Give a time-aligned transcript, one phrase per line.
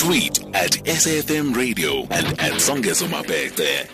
[0.00, 3.86] Tweet at SAFM Radio and at Songezo Mabece.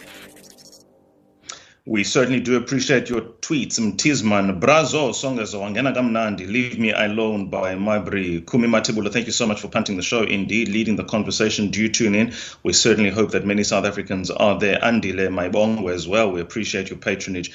[1.84, 3.80] We certainly do appreciate your tweets.
[3.80, 8.46] Mtizman, Brazo, Songezo, Wangena Gamnandi, Leave Me Alone by Mabri.
[8.46, 10.22] Kumi Matibula, thank you so much for punting the show.
[10.22, 11.70] Indeed, leading the conversation.
[11.70, 12.32] Do tune in.
[12.62, 14.78] We certainly hope that many South Africans are there.
[14.78, 16.30] Andile Maibongo as well.
[16.30, 17.52] We appreciate your patronage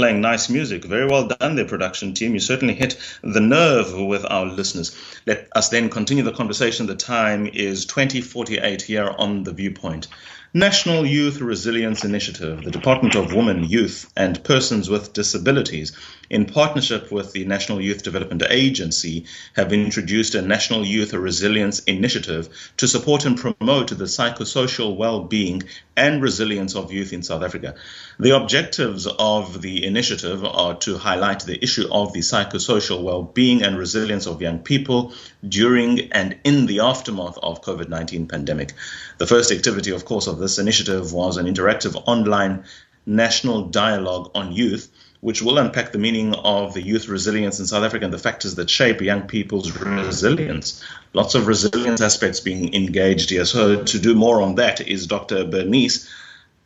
[0.00, 0.82] playing nice music.
[0.82, 2.32] Very well done there, production team.
[2.32, 4.96] You certainly hit the nerve with our listeners.
[5.26, 6.86] Let us then continue the conversation.
[6.86, 10.08] The time is 2048 here on The Viewpoint.
[10.54, 15.92] National Youth Resilience Initiative, the Department of Women, Youth and Persons with Disabilities,
[16.30, 22.48] in partnership with the National Youth Development Agency, have introduced a National Youth Resilience Initiative
[22.76, 25.64] to support and promote the psychosocial well being
[25.96, 27.74] and resilience of youth in South Africa.
[28.20, 33.62] The objectives of the initiative are to highlight the issue of the psychosocial well being
[33.64, 35.12] and resilience of young people
[35.46, 38.72] during and in the aftermath of COVID-19 pandemic.
[39.18, 42.64] The first activity, of course, of this initiative was an interactive online
[43.04, 44.88] national dialogue on youth,
[45.20, 48.54] which will unpack the meaning of the youth resilience in South Africa and the factors
[48.54, 50.82] that shape young people's resilience.
[51.12, 53.44] Lots of resilience aspects being engaged here.
[53.44, 55.44] So, to do more on that is Dr.
[55.44, 56.08] Bernice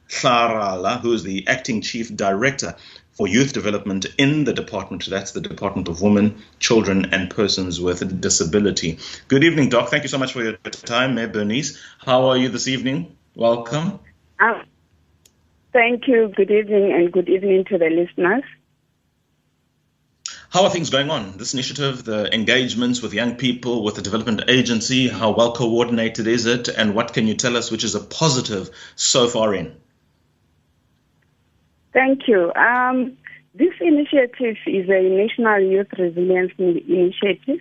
[0.08, 2.77] Hlagala, who is the acting chief director
[3.14, 5.06] for youth development in the department.
[5.06, 8.98] That's the Department of Women, Children, and Persons with Disability.
[9.28, 9.88] Good evening, Doc.
[9.88, 11.80] Thank you so much for your time, Mayor Bernice.
[11.98, 13.16] How are you this evening?
[13.34, 14.00] Welcome.
[15.75, 16.33] Thank you.
[16.34, 18.44] Good evening, and good evening to the listeners.
[20.48, 21.36] How are things going on?
[21.36, 26.47] This initiative, the engagements with young people, with the development agency, how well coordinated is
[26.47, 29.75] it, and what can you tell us which is a positive so far in?
[31.92, 32.53] Thank you.
[32.55, 33.19] Um,
[33.55, 37.61] this initiative is a National Youth Resilience Initiative.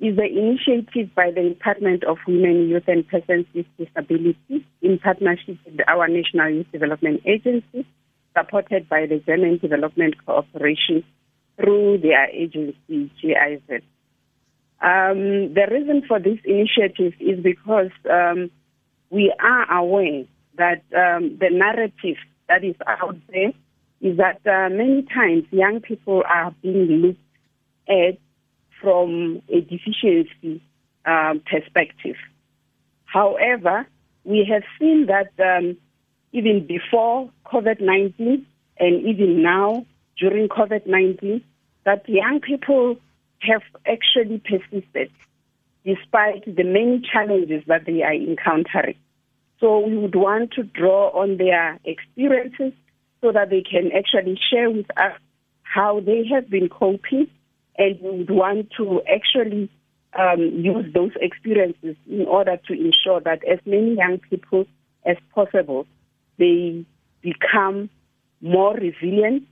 [0.00, 5.58] Is an initiative by the Department of Women, Youth and Persons with Disabilities in partnership
[5.64, 7.84] with our National Youth Development Agency,
[8.36, 11.04] supported by the German Development Cooperation
[11.56, 13.82] through their agency, GIZ.
[14.80, 18.50] Um, the reason for this initiative is because um,
[19.10, 20.24] we are aware
[20.56, 22.16] that um, the narrative
[22.48, 23.52] that is out there
[24.00, 27.18] is that uh, many times young people are being looked
[27.88, 28.18] at
[28.80, 30.62] from a deficiency
[31.04, 32.16] um, perspective.
[33.04, 33.86] However,
[34.24, 35.76] we have seen that um,
[36.32, 38.46] even before COVID 19
[38.78, 39.86] and even now
[40.18, 41.42] during COVID 19,
[41.84, 42.96] that young people
[43.40, 45.10] have actually persisted
[45.84, 48.96] despite the many challenges that they are encountering.
[49.60, 52.72] So we would want to draw on their experiences
[53.20, 55.18] so that they can actually share with us
[55.62, 57.28] how they have been coping
[57.78, 59.70] and we would want to actually
[60.18, 64.66] um, use those experiences in order to ensure that as many young people
[65.06, 65.86] as possible,
[66.38, 66.84] they
[67.22, 67.88] become
[68.40, 69.44] more resilient.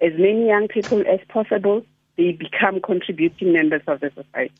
[0.00, 1.84] As many young people as possible,
[2.16, 4.52] they become contributing members of the society.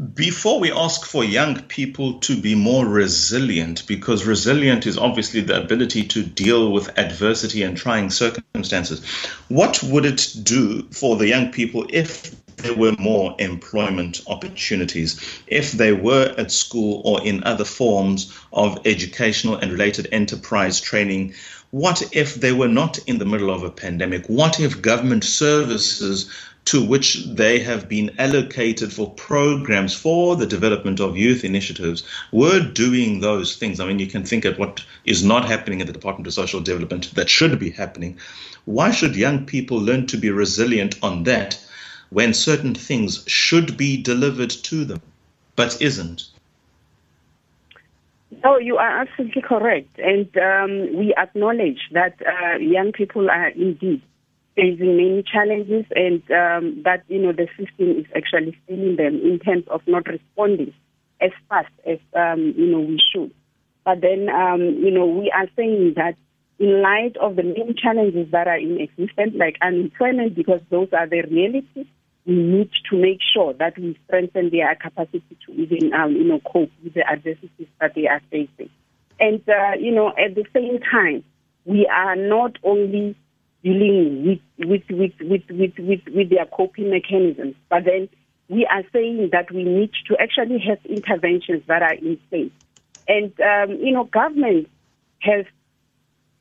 [0.00, 5.62] Before we ask for young people to be more resilient, because resilient is obviously the
[5.62, 9.04] ability to deal with adversity and trying circumstances,
[9.48, 15.72] what would it do for the young people if there were more employment opportunities, if
[15.72, 21.34] they were at school or in other forms of educational and related enterprise training?
[21.72, 24.26] What if they were not in the middle of a pandemic?
[24.28, 26.30] What if government services
[26.66, 32.60] to which they have been allocated for programs for the development of youth initiatives were
[32.60, 33.80] doing those things.
[33.80, 36.60] I mean, you can think of what is not happening in the Department of Social
[36.60, 38.18] Development that should be happening.
[38.66, 41.58] Why should young people learn to be resilient on that
[42.10, 45.00] when certain things should be delivered to them
[45.56, 46.28] but isn't?
[48.44, 49.98] No, you are absolutely correct.
[49.98, 54.02] And um, we acknowledge that uh, young people are indeed
[54.56, 59.38] facing many challenges and um, that, you know, the system is actually failing them in
[59.38, 60.74] terms of not responding
[61.20, 63.32] as fast as, um, you know, we should.
[63.84, 66.14] But then, um, you know, we are saying that
[66.58, 71.06] in light of the main challenges that are in existence, like unemployment, because those are
[71.06, 71.86] the realities,
[72.26, 76.40] we need to make sure that we strengthen their capacity to even, um, you know,
[76.40, 78.68] cope with the adversities that they are facing.
[79.18, 81.24] And, uh, you know, at the same time,
[81.64, 83.16] we are not only
[83.62, 87.54] dealing with with with with with with, with their coping mechanisms.
[87.68, 88.08] But then
[88.48, 92.52] we are saying that we need to actually have interventions that are in place.
[93.06, 94.68] And um, you know, government
[95.20, 95.44] has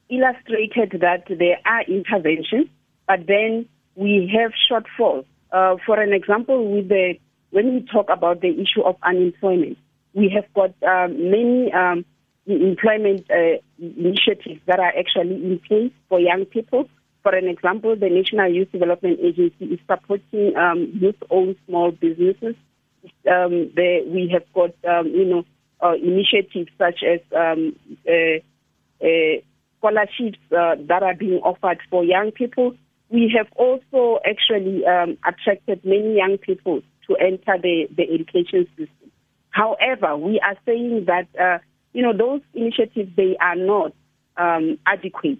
[0.09, 2.67] illustrated that there are interventions,
[3.07, 5.25] but then we have shortfalls.
[5.51, 7.15] Uh, for an example, with the
[7.51, 9.77] when we talk about the issue of unemployment,
[10.13, 12.05] We have got um, many um,
[12.45, 16.89] employment uh, initiatives that are actually in place for young people.
[17.23, 22.55] For an example, the National Youth Development Agency is supporting um, youth-owned small businesses.
[23.29, 25.43] Um, the, we have got, um, you know,
[25.81, 27.75] uh, initiatives such as um,
[28.07, 28.39] uh,
[29.03, 29.41] uh,
[29.77, 32.75] scholarships uh, that are being offered for young people.
[33.09, 39.11] We have also actually um, attracted many young people to enter the, the education system.
[39.49, 41.59] However, we are saying that, uh,
[41.93, 43.93] you know, those initiatives, they are not
[44.37, 45.39] um, adequate,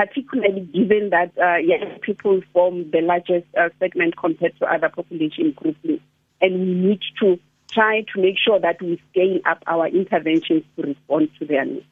[0.00, 5.52] particularly given that uh, young people form the largest uh, segment compared to other population
[5.54, 6.02] groups.
[6.40, 7.38] And we need to
[7.70, 11.84] try to make sure that we scale up our interventions to respond to their needs.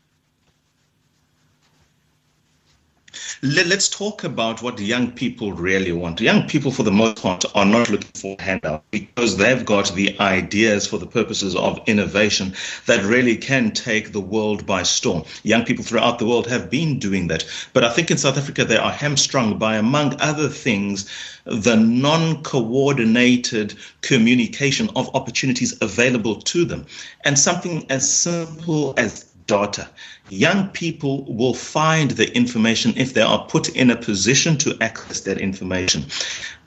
[3.41, 6.21] Let's talk about what young people really want.
[6.21, 10.19] Young people, for the most part, are not looking for handouts because they've got the
[10.19, 12.57] ideas for the purposes of innovation
[12.87, 15.23] that really can take the world by storm.
[15.45, 17.45] Young people throughout the world have been doing that.
[17.75, 21.09] But I think in South Africa, they are hamstrung by, among other things,
[21.45, 26.87] the non coordinated communication of opportunities available to them.
[27.25, 29.89] And something as simple as data.
[30.29, 35.23] Young people will find the information if they are put in a position to access
[35.23, 36.07] that information.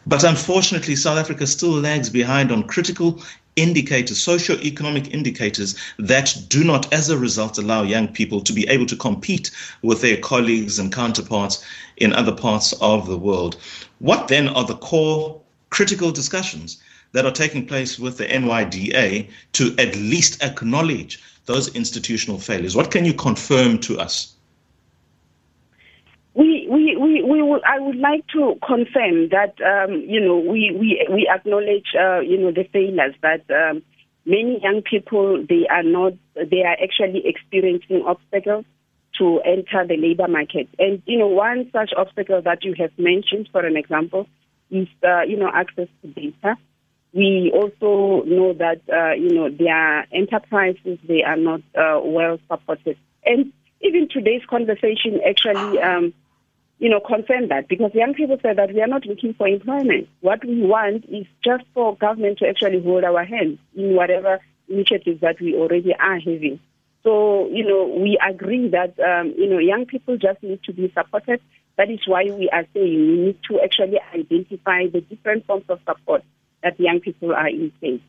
[0.05, 3.23] But unfortunately, South Africa still lags behind on critical
[3.55, 8.87] indicators, socio-economic indicators that do not, as a result, allow young people to be able
[8.87, 9.51] to compete
[9.83, 11.63] with their colleagues and counterparts
[11.97, 13.57] in other parts of the world.
[13.99, 15.39] What then are the core
[15.69, 16.81] critical discussions
[17.11, 22.75] that are taking place with the NYDA to at least acknowledge those institutional failures?
[22.75, 24.35] What can you confirm to us?
[26.33, 30.71] We, we, we, we will, I would like to confirm that, um, you know, we,
[30.71, 33.83] we, we acknowledge, uh, you know, the failures that um,
[34.25, 38.63] many young people, they are not, they are actually experiencing obstacles
[39.17, 40.69] to enter the labor market.
[40.79, 44.27] And, you know, one such obstacle that you have mentioned, for an example,
[44.69, 46.55] is, uh, you know, access to data.
[47.13, 52.97] We also know that, uh, you know, their enterprises, they are not uh, well supported.
[53.25, 56.13] And even today's conversation actually, um,
[56.79, 60.07] you know, confirmed that because young people say that we are not looking for employment.
[60.21, 65.19] What we want is just for government to actually hold our hands in whatever initiatives
[65.21, 66.59] that we already are having.
[67.03, 70.91] So, you know, we agree that, um, you know, young people just need to be
[70.95, 71.41] supported.
[71.77, 75.79] That is why we are saying we need to actually identify the different forms of
[75.85, 76.23] support
[76.63, 78.01] that young people are in place.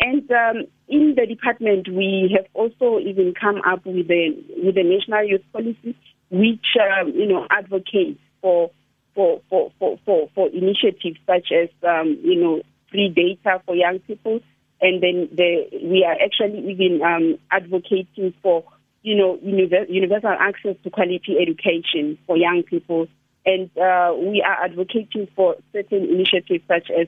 [0.00, 4.82] And um, in the department, we have also even come up with a with a
[4.82, 5.96] national youth policy,
[6.30, 8.70] which um, you know advocates for
[9.14, 13.98] for, for, for, for, for initiatives such as um, you know free data for young
[14.00, 14.40] people,
[14.80, 18.64] and then the, we are actually even um, advocating for
[19.02, 23.06] you know universal access to quality education for young people,
[23.46, 27.06] and uh, we are advocating for certain initiatives such as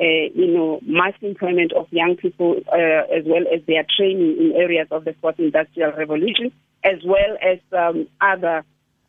[0.00, 4.52] uh, you know, mass employment of young people uh, as well as their training in
[4.56, 6.52] areas of the fourth industrial revolution,
[6.84, 8.64] as well as um, other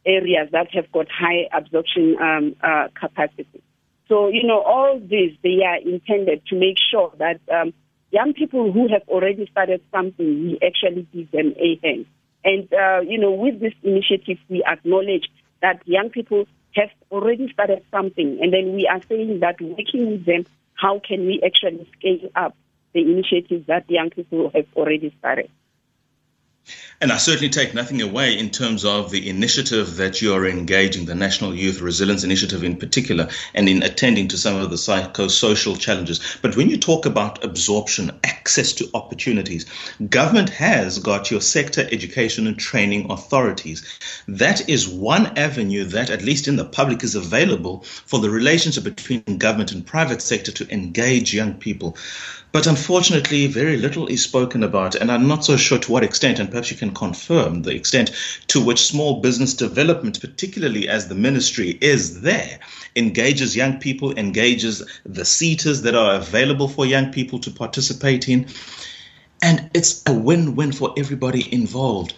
[0.05, 3.61] areas that have got high absorption um, uh, capacity.
[4.07, 7.73] So, you know, all these, they are intended to make sure that um,
[8.09, 12.05] young people who have already started something, we actually give them a hand.
[12.43, 15.29] And, uh, you know, with this initiative, we acknowledge
[15.61, 18.39] that young people have already started something.
[18.41, 20.45] And then we are saying that working with them
[20.79, 22.55] how can we actually scale up
[22.93, 25.49] the initiatives that young people have already started.
[27.01, 31.05] And I certainly take nothing away in terms of the initiative that you are engaging,
[31.05, 35.79] the National Youth Resilience Initiative in particular, and in attending to some of the psychosocial
[35.79, 36.19] challenges.
[36.41, 39.65] But when you talk about absorption, access to opportunities,
[40.09, 43.81] government has got your sector education and training authorities.
[44.27, 48.83] That is one avenue that, at least in the public, is available for the relationship
[48.83, 51.95] between government and private sector to engage young people.
[52.51, 56.39] But unfortunately, very little is spoken about, and I'm not so sure to what extent,
[56.39, 58.11] and perhaps you can confirm the extent
[58.47, 62.59] to which small business development, particularly as the ministry is there,
[62.95, 68.47] engages young people, engages the SETAs that are available for young people to participate in.
[69.43, 72.15] And it's a win win for everybody involved.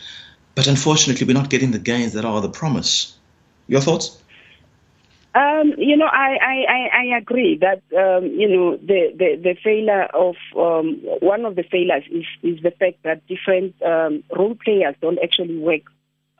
[0.55, 3.17] But unfortunately, we're not getting the gains that are the promise.
[3.67, 4.20] Your thoughts?
[5.33, 9.55] Um, you know, I, I, I I agree that um, you know the, the, the
[9.63, 14.55] failure of um, one of the failures is, is the fact that different um, role
[14.61, 15.83] players don't actually work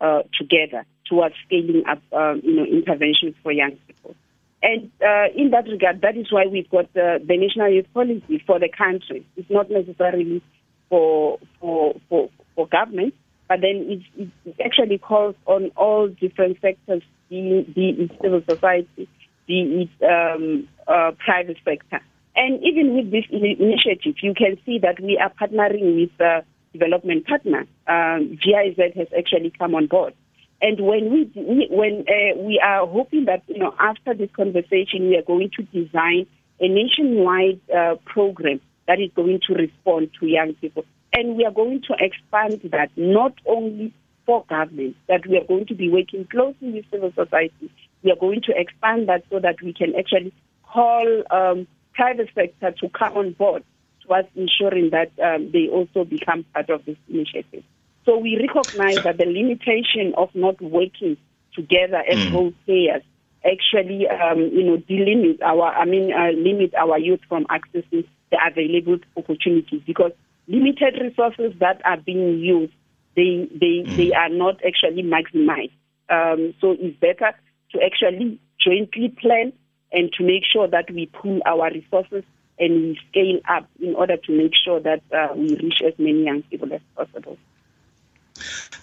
[0.02, 4.14] uh, together towards scaling up um, you know interventions for young people.
[4.62, 8.44] And uh, in that regard, that is why we've got uh, the national youth policy
[8.46, 9.26] for the country.
[9.38, 10.42] It's not necessarily
[10.90, 13.16] for for for, for government,
[13.48, 19.08] but then it, it actually calls on all different sectors, be, it civil society,
[19.48, 22.02] be it um, uh, private sector.
[22.36, 27.28] And even with this initiative, you can see that we are partnering with a development
[27.28, 27.66] partner.
[27.88, 30.14] Um, GIZ has actually come on board.
[30.62, 35.18] And when we, when uh, we are hoping that you know after this conversation we
[35.18, 36.28] are going to design
[36.60, 41.52] a nationwide uh, program that is going to respond to young people, and we are
[41.52, 43.92] going to expand that not only
[44.32, 47.70] for government, that we are going to be working closely with civil society.
[48.02, 50.34] We are going to expand that so that we can actually
[50.64, 53.66] call um, private sector to come on board
[54.08, 57.66] towards ensuring that um, they also become part of this initiative.
[58.06, 61.18] So we recognize that the limitation of not working
[61.54, 62.34] together as mm.
[62.34, 63.04] role players
[63.44, 68.38] actually, um, you know, delimit our, I mean, uh, limit our youth from accessing the
[68.48, 70.14] available opportunities because
[70.48, 72.72] limited resources that are being used,
[73.15, 73.96] they they mm.
[73.96, 75.72] they are not actually maximized.
[76.10, 77.34] Um, so it's better
[77.72, 79.53] to actually jointly plan
[79.91, 82.24] and to make sure that we pool our resources
[82.60, 86.25] and we scale up in order to make sure that uh, we reach as many
[86.25, 87.38] young people as possible.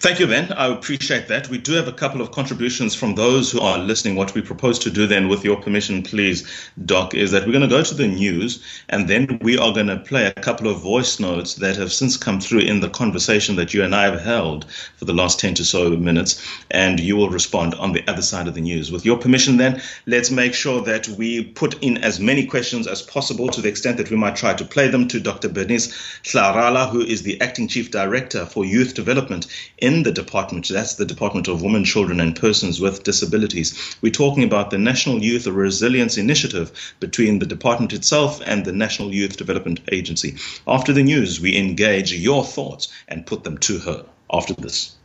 [0.01, 0.53] Thank you, Ben.
[0.53, 1.49] I appreciate that.
[1.49, 4.15] We do have a couple of contributions from those who are listening.
[4.15, 6.47] What we propose to do then, with your permission, please,
[6.85, 9.87] Doc, is that we're going to go to the news and then we are going
[9.87, 13.57] to play a couple of voice notes that have since come through in the conversation
[13.57, 16.41] that you and I have held for the last 10 to so minutes.
[16.71, 18.93] And you will respond on the other side of the news.
[18.93, 23.01] With your permission, then, let's make sure that we put in as many questions as
[23.01, 25.49] possible to the extent that we might try to play them to Dr.
[25.49, 25.91] Bernice
[26.23, 29.45] Hlagala, who is the Acting Chief Director for Youth Development
[29.77, 30.67] in the department.
[30.69, 33.95] That's the Department of Women, Children and Persons with Disabilities.
[34.01, 39.13] We're talking about the National Youth Resilience Initiative between the department itself and the National
[39.13, 40.37] Youth Development Agency.
[40.67, 44.95] After the news, we engage your thoughts and put them to her after this.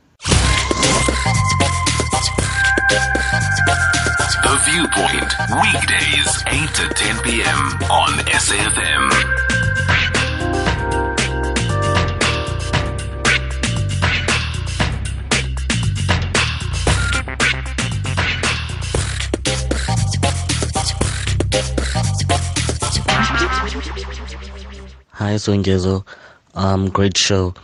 [4.43, 5.33] The Viewpoint,
[5.63, 7.59] weekdays 8 to 10 p.m.
[7.91, 9.54] on SAFM.
[25.25, 26.07] Hi, Songezo.
[26.53, 27.55] Um, great show.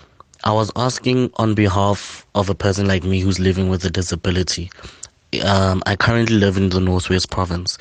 [0.45, 4.71] I was asking on behalf of a person like me who's living with a disability.
[5.45, 7.77] Um, I currently live in the Northwest Province.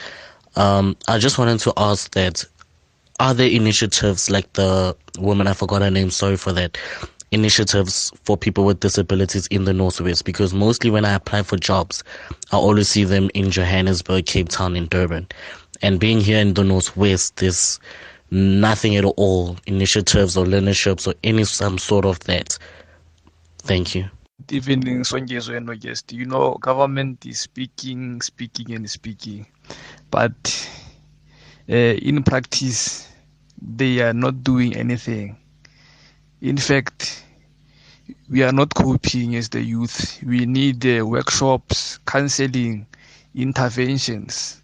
[0.57, 2.43] Um, I just wanted to ask that
[3.21, 6.77] are there initiatives like the woman I forgot her name, sorry for that,
[7.31, 10.25] initiatives for people with disabilities in the Northwest?
[10.25, 12.03] Because mostly when I apply for jobs,
[12.51, 15.25] I always see them in Johannesburg, Cape Town, and Durban.
[15.81, 17.79] And being here in the Northwest, this
[18.31, 22.57] nothing at all, initiatives or leaderships or any some sort of that.
[23.59, 24.09] Thank you.
[24.51, 26.11] Evening, Songezo and Nogest.
[26.11, 29.45] You know, government is speaking, speaking, and speaking,
[30.09, 30.69] but
[31.69, 33.07] uh, in practice,
[33.61, 35.37] they are not doing anything.
[36.41, 37.25] In fact,
[38.29, 40.19] we are not coping as the youth.
[40.23, 42.87] We need uh, workshops, counseling,
[43.35, 44.59] interventions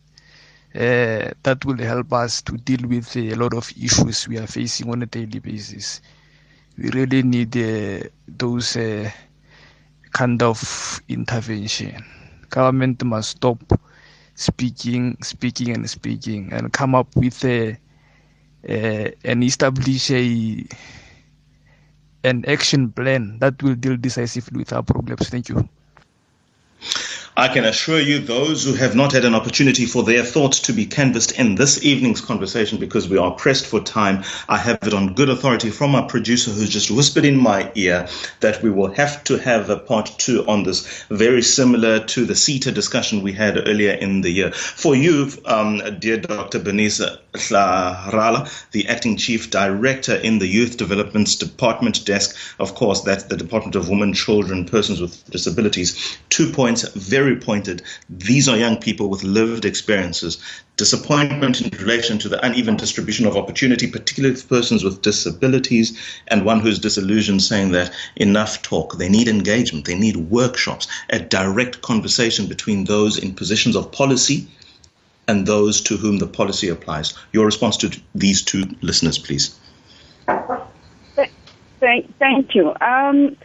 [0.76, 4.90] uh, that will help us to deal with a lot of issues we are facing
[4.92, 6.02] on a daily basis.
[6.78, 9.10] We really need uh, those uh,
[10.12, 12.04] kind of intervention.
[12.50, 13.60] Government must stop
[14.36, 17.78] speaking, speaking, and speaking, and come up with a,
[18.68, 20.66] and establish a
[22.24, 25.30] an action plan that will deal decisively with our problems.
[25.30, 25.70] Thank you.
[27.38, 30.74] I can assure you, those who have not had an opportunity for their thoughts to
[30.74, 34.94] be canvassed in this evening's conversation, because we are pressed for time, I have it
[34.94, 38.08] on good authority from our producer who just whispered in my ear
[38.40, 42.36] that we will have to have a part two on this, very similar to the
[42.36, 44.52] SETA discussion we had earlier in the year.
[44.54, 46.60] For you, um, dear Dr.
[46.60, 47.02] Bernice
[47.36, 53.38] Hlagala, the acting chief director in the Youth Development Department desk, of course, that's the
[53.38, 56.18] Department of Women, Children, Persons with Disabilities.
[56.30, 57.82] Two points, very very pointed.
[58.10, 60.38] These are young people with lived experiences.
[60.78, 66.46] Disappointment in relation to the uneven distribution of opportunity, particularly for persons with disabilities, and
[66.46, 68.98] one who's disillusioned saying that enough talk.
[68.98, 74.48] They need engagement, they need workshops, a direct conversation between those in positions of policy
[75.28, 77.14] and those to whom the policy applies.
[77.32, 79.58] Your response to these two listeners, please.
[82.20, 82.70] Thank, you.
[82.82, 83.38] Um,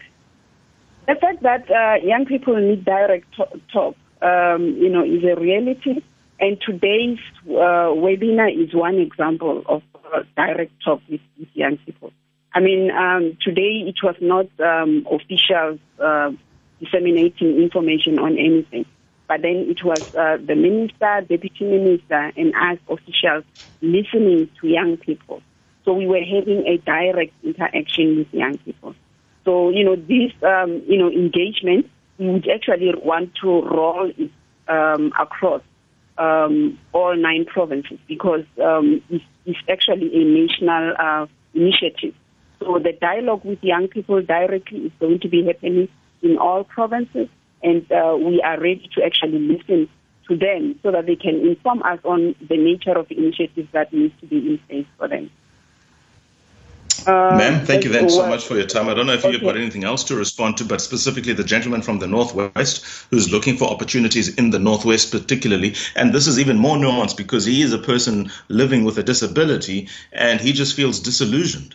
[1.06, 3.26] the fact that uh, young people need direct
[3.72, 6.02] talk, um, you know, is a reality.
[6.38, 9.82] And today's uh, webinar is one example of
[10.14, 12.12] uh, direct talk with, with, young people.
[12.54, 16.32] I mean, um, today it was not um, officials uh,
[16.80, 18.87] disseminating information on anything,
[19.30, 23.44] but then it was uh, the minister, deputy minister, and us officials
[23.80, 25.40] listening to young people.
[25.84, 28.96] So we were having a direct interaction with young people.
[29.44, 34.32] So you know, this um, you know engagement we would actually want to roll it
[34.66, 35.62] um, across
[36.18, 42.14] um, all nine provinces because um, it's, it's, actually a national uh, initiative.
[42.58, 45.88] So the dialogue with young people directly is going to be happening
[46.20, 47.28] in all provinces,
[47.62, 49.88] and uh, we are ready to actually listen
[50.28, 53.92] to them so that they can inform us on the nature of the initiatives that
[53.92, 55.30] need to be in place for them.
[57.06, 58.88] Uh, Ma'am, thank you then so much for your time.
[58.88, 59.32] I don't know if okay.
[59.32, 63.32] you've got anything else to respond to, but specifically the gentleman from the Northwest who's
[63.32, 65.76] looking for opportunities in the Northwest, particularly.
[65.96, 69.88] And this is even more nuanced because he is a person living with a disability
[70.12, 71.74] and he just feels disillusioned.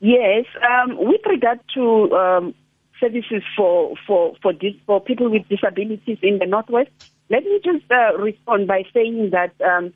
[0.00, 2.54] Yes, um, with regard to um,
[3.00, 6.90] services for for for, dis- for people with disabilities in the Northwest,
[7.30, 9.52] let me just uh, respond by saying that.
[9.60, 9.92] Um,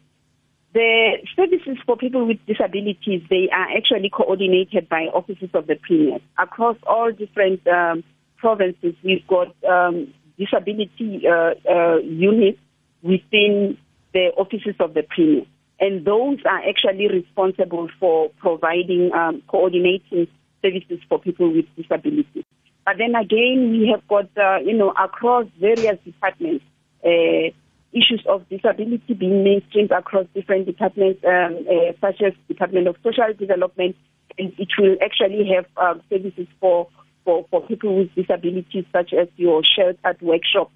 [0.73, 6.21] the services for people with disabilities, they are actually coordinated by offices of the Premier.
[6.39, 8.05] Across all different um,
[8.37, 12.61] provinces, we've got um, disability uh, uh, units
[13.03, 13.79] within
[14.13, 15.43] the offices of the Premier.
[15.81, 20.29] And those are actually responsible for providing, um, coordinating
[20.63, 22.45] services for people with disabilities.
[22.85, 26.65] But then again, we have got, uh, you know, across various departments,
[27.05, 27.53] uh,
[27.93, 33.33] issues of disability being mainstreamed across different departments, um, uh, such as Department of Social
[33.39, 33.97] Development,
[34.39, 36.89] and it will actually have um, services for,
[37.25, 40.71] for, for people with disabilities, such as your sheltered workshop.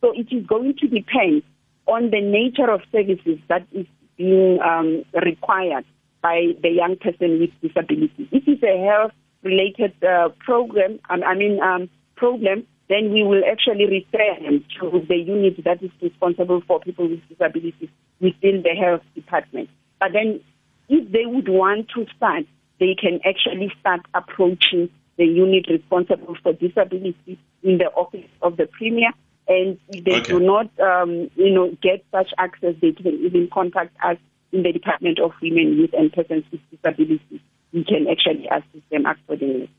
[0.00, 1.42] So it is going to depend
[1.86, 3.86] on the nature of services that is
[4.16, 5.84] being um, required
[6.22, 8.28] by the young person with disability.
[8.30, 8.76] If it's a
[9.42, 15.16] health-related uh, program, I mean um, problem, then we will actually refer them to the
[15.16, 17.88] unit that is responsible for people with disabilities
[18.20, 19.68] within the health department.
[20.00, 20.40] But then
[20.88, 22.44] if they would want to start,
[22.80, 28.66] they can actually start approaching the unit responsible for disability in the office of the
[28.66, 29.10] premier.
[29.48, 30.32] And if they okay.
[30.32, 34.16] do not, um, you know, get such access, they can even contact us
[34.52, 37.40] in the Department of Women, Youth and Persons with Disabilities.
[37.72, 39.70] We can actually assist them accordingly.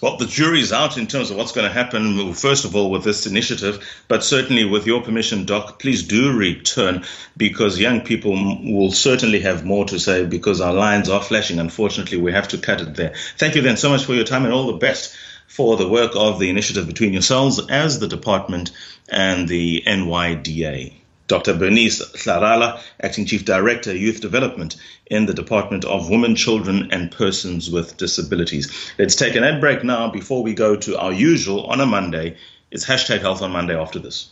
[0.00, 3.02] Well, the jury's out in terms of what's going to happen, first of all, with
[3.02, 7.04] this initiative, but certainly with your permission, Doc, please do return
[7.36, 11.58] because young people will certainly have more to say because our lines are flashing.
[11.58, 13.14] Unfortunately, we have to cut it there.
[13.38, 15.16] Thank you then so much for your time and all the best
[15.48, 18.70] for the work of the initiative between yourselves as the department
[19.08, 20.97] and the NYDA.
[21.28, 21.54] Dr.
[21.54, 24.74] Bernice Hlagala, Acting Chief Director, Youth Development
[25.06, 28.92] in the Department of Women, Children and Persons with Disabilities.
[28.98, 32.36] Let's take an ad break now before we go to our usual on a Monday.
[32.70, 34.30] It's hashtag Health on Monday after this.